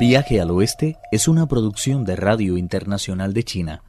[0.00, 3.82] Viaje al Oeste es una producción de Radio Internacional de China,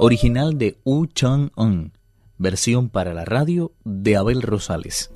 [0.00, 1.92] original de Wu Chang-un,
[2.38, 5.12] versión para la radio de Abel Rosales.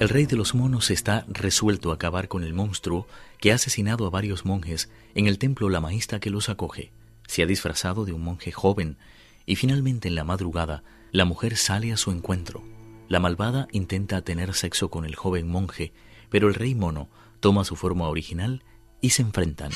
[0.00, 3.06] El rey de los monos está resuelto a acabar con el monstruo
[3.38, 6.90] que ha asesinado a varios monjes en el templo la maísta que los acoge.
[7.26, 8.96] Se ha disfrazado de un monje joven
[9.44, 12.75] y finalmente en la madrugada la mujer sale a su encuentro.
[13.08, 15.92] La malvada intenta tener sexo con el joven monje,
[16.28, 18.64] pero el rey mono toma su forma original
[19.00, 19.70] y se enfrentan.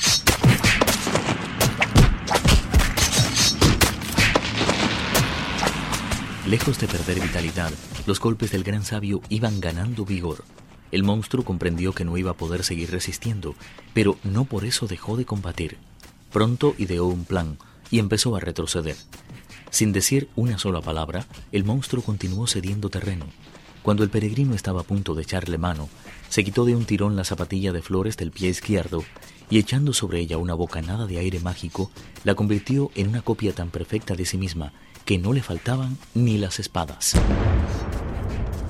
[6.45, 7.71] Lejos de perder vitalidad,
[8.05, 10.43] los golpes del gran sabio iban ganando vigor.
[10.91, 13.55] El monstruo comprendió que no iba a poder seguir resistiendo,
[13.93, 15.77] pero no por eso dejó de combatir.
[16.33, 17.57] Pronto ideó un plan
[17.91, 18.97] y empezó a retroceder.
[19.71, 23.25] Sin decir una sola palabra, el monstruo continuó cediendo terreno.
[23.81, 25.89] Cuando el peregrino estaba a punto de echarle mano,
[26.29, 29.03] se quitó de un tirón la zapatilla de flores del pie izquierdo
[29.49, 31.89] y echando sobre ella una bocanada de aire mágico,
[32.25, 34.73] la convirtió en una copia tan perfecta de sí misma
[35.05, 37.13] que no le faltaban ni las espadas.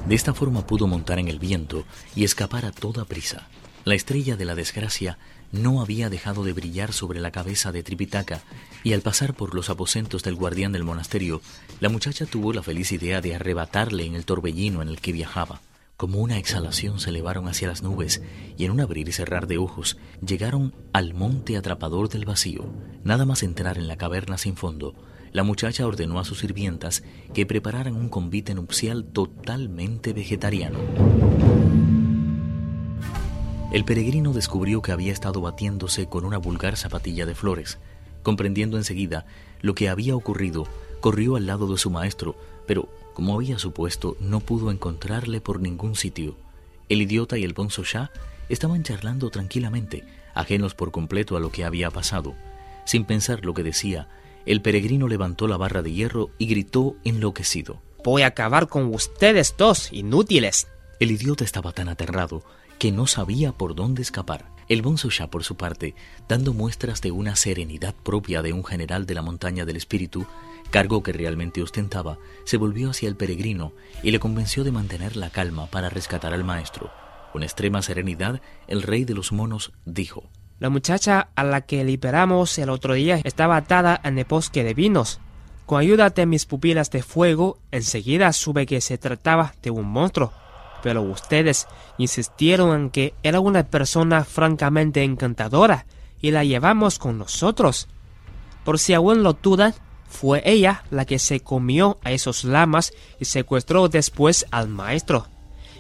[0.08, 1.84] De esta forma pudo montar en el viento
[2.16, 3.48] y escapar a toda prisa.
[3.84, 5.18] La estrella de la desgracia
[5.52, 8.42] no había dejado de brillar sobre la cabeza de Tripitaka,
[8.84, 11.42] y al pasar por los aposentos del guardián del monasterio,
[11.80, 15.62] la muchacha tuvo la feliz idea de arrebatarle en el torbellino en el que viajaba.
[15.98, 18.22] Como una exhalación se elevaron hacia las nubes
[18.56, 22.72] y en un abrir y cerrar de ojos llegaron al monte atrapador del vacío.
[23.04, 24.94] Nada más entrar en la caverna sin fondo,
[25.32, 30.80] la muchacha ordenó a sus sirvientas que prepararan un convite nupcial totalmente vegetariano.
[33.72, 37.78] El peregrino descubrió que había estado batiéndose con una vulgar zapatilla de flores.
[38.22, 39.26] Comprendiendo enseguida
[39.62, 40.68] lo que había ocurrido,
[41.00, 42.36] corrió al lado de su maestro,
[42.68, 46.36] pero, como había supuesto, no pudo encontrarle por ningún sitio.
[46.90, 48.12] El idiota y el bonzo Shah
[48.50, 52.36] estaban charlando tranquilamente, ajenos por completo a lo que había pasado.
[52.84, 54.10] Sin pensar lo que decía,
[54.46, 57.80] el peregrino levantó la barra de hierro y gritó enloquecido.
[58.04, 60.68] Voy a acabar con ustedes dos, inútiles.
[61.00, 62.44] El idiota estaba tan aterrado
[62.82, 64.46] que no sabía por dónde escapar.
[64.68, 65.94] El bonzo Shah, por su parte,
[66.28, 70.26] dando muestras de una serenidad propia de un general de la montaña del espíritu,
[70.72, 73.72] cargo que realmente ostentaba, se volvió hacia el peregrino
[74.02, 76.90] y le convenció de mantener la calma para rescatar al maestro.
[77.32, 80.24] Con extrema serenidad, el rey de los monos dijo
[80.58, 84.74] la muchacha a la que liberamos el otro día estaba atada en el bosque de
[84.74, 85.20] vinos.
[85.68, 90.34] Con ayuda de mis pupilas de fuego, enseguida supe que se trataba de un monstruo.
[90.84, 95.86] Pero ustedes insistieron en que era una persona francamente encantadora
[96.22, 97.88] y la llevamos con nosotros.
[98.64, 99.74] Por si aún lo dudan,
[100.08, 105.28] fue ella la que se comió a esos lamas y secuestró después al maestro.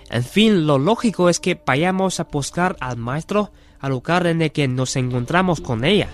[0.10, 4.52] En fin, lo lógico es que vayamos a buscar al maestro al lugar en el
[4.52, 6.10] que nos encontramos con ella.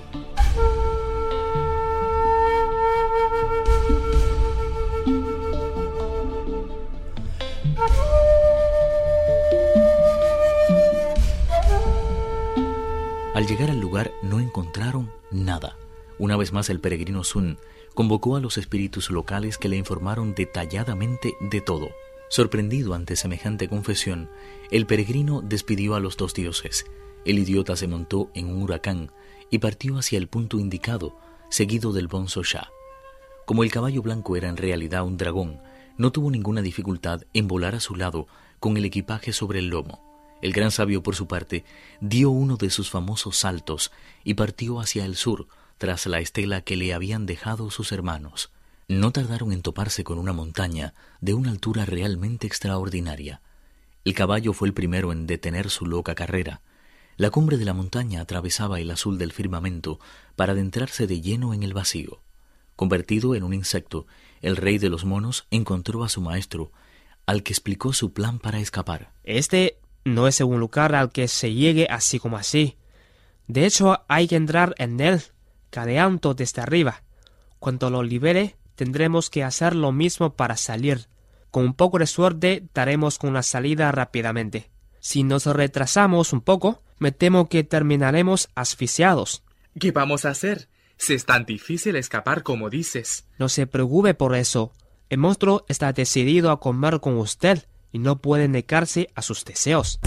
[13.37, 15.77] Al llegar al lugar no encontraron nada.
[16.17, 17.59] Una vez más el peregrino Sun
[17.93, 21.89] convocó a los espíritus locales que le informaron detalladamente de todo.
[22.31, 24.27] Sorprendido ante semejante confesión,
[24.71, 26.87] el peregrino despidió a los dos dioses
[27.25, 29.11] el idiota se montó en un huracán
[29.51, 31.15] y partió hacia el punto indicado,
[31.51, 32.71] seguido del bonzo Shah.
[33.45, 35.61] Como el caballo blanco era en realidad un dragón,
[35.95, 38.25] no tuvo ninguna dificultad en volar a su lado
[38.59, 40.06] con el equipaje sobre el lomo.
[40.41, 41.65] El gran sabio, por su parte,
[41.99, 43.91] dio uno de sus famosos saltos
[44.23, 48.51] y partió hacia el sur, tras la estela que le habían dejado sus hermanos.
[48.87, 53.41] No tardaron en toparse con una montaña de una altura realmente extraordinaria.
[54.05, 56.61] El caballo fue el primero en detener su loca carrera,
[57.17, 59.99] la cumbre de la montaña atravesaba el azul del firmamento
[60.35, 62.21] para adentrarse de lleno en el vacío.
[62.75, 64.05] Convertido en un insecto,
[64.41, 66.71] el rey de los monos encontró a su maestro,
[67.25, 69.13] al que explicó su plan para escapar.
[69.23, 72.77] Este no es un lugar al que se llegue así como así.
[73.47, 75.21] De hecho, hay que entrar en él,
[75.69, 77.03] cadeando desde arriba.
[77.59, 81.07] Cuando lo libere, tendremos que hacer lo mismo para salir.
[81.51, 84.69] Con un poco de suerte, daremos con la salida rápidamente.
[84.99, 89.43] Si nos retrasamos un poco, me temo que terminaremos asfixiados.
[89.79, 90.69] ¿Qué vamos a hacer?
[90.97, 93.25] Si es tan difícil escapar como dices.
[93.37, 94.73] No se preocupe por eso.
[95.09, 99.99] El monstruo está decidido a comer con usted y no puede negarse a sus deseos.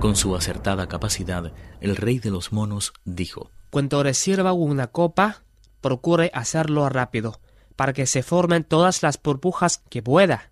[0.00, 5.42] Con su acertada capacidad, el rey de los monos dijo Cuando reciba una copa,
[5.80, 7.40] procure hacerlo rápido,
[7.76, 10.50] para que se formen todas las burbujas que pueda.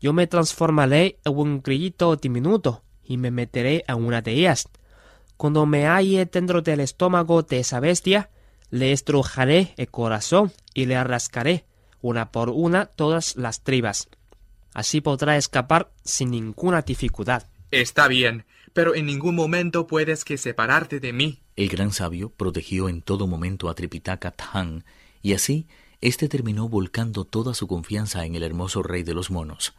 [0.00, 4.68] yo me transformaré en un grillito diminuto y me meteré en una de ellas.
[5.36, 8.30] Cuando me halle dentro del estómago de esa bestia,
[8.70, 11.64] le estrujaré el corazón y le rascaré
[12.00, 14.08] una por una todas las tribas.
[14.74, 17.44] Así podrá escapar sin ninguna dificultad.
[17.70, 21.40] Está bien, pero en ningún momento puedes que separarte de mí.
[21.54, 24.84] El gran sabio protegió en todo momento a Tripitaka Than,
[25.22, 25.68] y así
[26.00, 29.74] éste terminó volcando toda su confianza en el hermoso rey de los monos.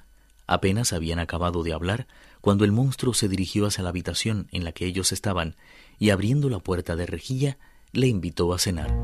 [0.48, 2.08] Apenas habían acabado de hablar
[2.40, 5.58] cuando el monstruo se dirigió hacia la habitación en la que ellos estaban
[6.00, 7.58] y abriendo la puerta de rejilla
[7.92, 8.96] le invitó a cenar.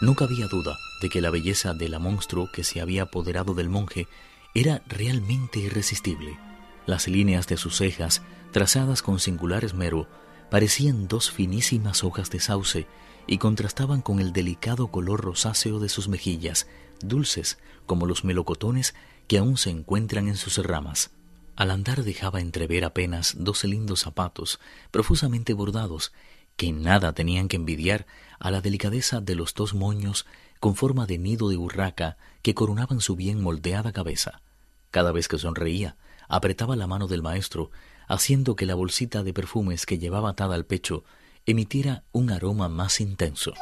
[0.00, 3.68] No cabía duda de que la belleza de la monstruo que se había apoderado del
[3.68, 4.06] monje
[4.54, 6.38] era realmente irresistible.
[6.86, 10.08] Las líneas de sus cejas, trazadas con singular esmero,
[10.50, 12.86] parecían dos finísimas hojas de sauce
[13.26, 16.66] y contrastaban con el delicado color rosáceo de sus mejillas,
[17.00, 18.94] dulces como los melocotones
[19.28, 21.12] que aún se encuentran en sus ramas.
[21.54, 24.58] Al andar dejaba entrever apenas dos lindos zapatos,
[24.90, 26.12] profusamente bordados,
[26.56, 28.06] que nada tenían que envidiar
[28.38, 30.26] a la delicadeza de los dos moños
[30.60, 34.42] con forma de nido de urraca que coronaban su bien moldeada cabeza.
[34.90, 35.96] Cada vez que sonreía,
[36.28, 37.70] apretaba la mano del maestro,
[38.06, 41.02] haciendo que la bolsita de perfumes que llevaba atada al pecho
[41.46, 43.54] emitiera un aroma más intenso.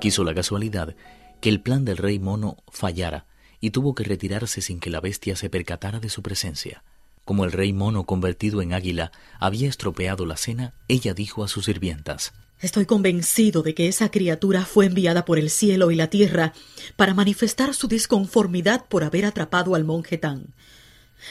[0.00, 0.94] Quiso la casualidad
[1.40, 3.26] que el plan del rey mono fallara
[3.60, 6.84] y tuvo que retirarse sin que la bestia se percatara de su presencia.
[7.28, 11.66] Como el rey mono convertido en águila había estropeado la cena, ella dijo a sus
[11.66, 16.54] sirvientas Estoy convencido de que esa criatura fue enviada por el cielo y la tierra
[16.96, 20.54] para manifestar su disconformidad por haber atrapado al monje Tan.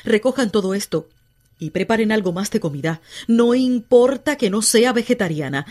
[0.03, 1.09] Recojan todo esto
[1.57, 3.01] y preparen algo más de comida.
[3.27, 5.65] No importa que no sea vegetariana.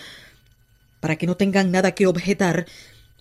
[0.98, 2.66] Para que no tengan nada que objetar,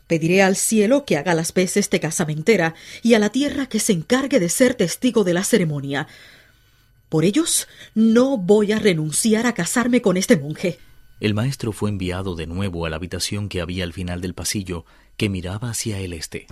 [0.07, 2.73] pediré al cielo que haga las veces de casamentera
[3.03, 6.07] y a la tierra que se encargue de ser testigo de la ceremonia.
[7.15, 10.79] Por ellos, no voy a renunciar a casarme con este monje.
[11.21, 14.83] El maestro fue enviado de nuevo a la habitación que había al final del pasillo,
[15.15, 16.45] que miraba hacia el este.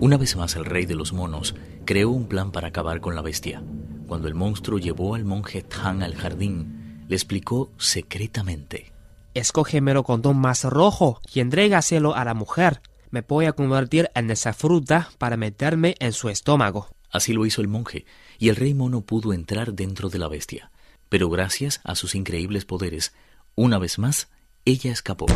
[0.00, 1.54] Una vez más el rey de los monos
[1.86, 3.62] creó un plan para acabar con la bestia.
[4.06, 8.99] Cuando el monstruo llevó al monje Tan al jardín, le explicó secretamente.
[9.34, 12.80] Escógeme el condón más rojo y entrégaselo a la mujer
[13.10, 16.88] me voy a convertir en esa fruta para meterme en su estómago.
[17.10, 18.06] Así lo hizo el monje,
[18.38, 20.70] y el rey mono pudo entrar dentro de la bestia.
[21.08, 23.12] Pero gracias a sus increíbles poderes,
[23.56, 24.28] una vez más,
[24.64, 25.26] ella escapó.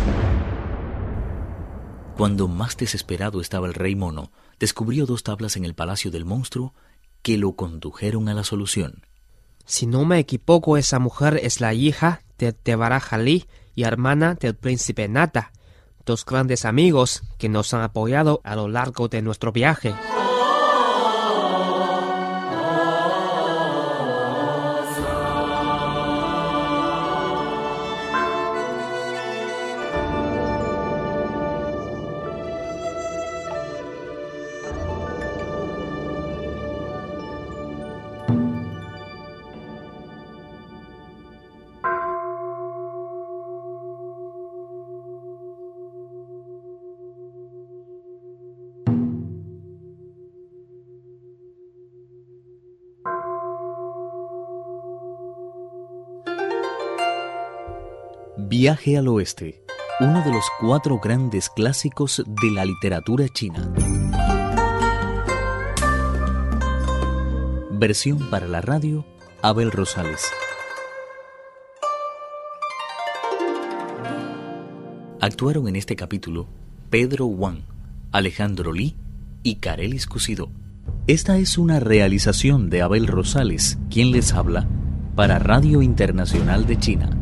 [2.16, 4.30] Cuando más desesperado estaba el rey mono,
[4.60, 6.74] descubrió dos tablas en el palacio del monstruo
[7.22, 9.02] que lo condujeron a la solución.
[9.64, 15.08] Si no me equivoco, esa mujer es la hija de Tebarajalí y hermana del príncipe
[15.08, 15.52] Nata
[16.04, 19.94] dos grandes amigos que nos han apoyado a lo largo de nuestro viaje.
[58.46, 59.64] Viaje al Oeste,
[60.00, 63.72] uno de los cuatro grandes clásicos de la literatura china.
[67.70, 69.06] Versión para la radio,
[69.40, 70.30] Abel Rosales.
[75.22, 76.46] Actuaron en este capítulo
[76.90, 77.62] Pedro Wang,
[78.12, 78.94] Alejandro Li
[79.42, 80.50] y Carelis Cusido.
[81.06, 84.68] Esta es una realización de Abel Rosales, quien les habla,
[85.16, 87.13] para Radio Internacional de China.